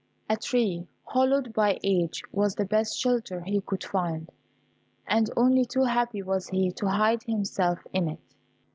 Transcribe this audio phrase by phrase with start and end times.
[0.27, 4.31] A tree, hollowed by age, was the best shelter he could find,
[5.05, 8.19] and only too happy was he to hide himself in it.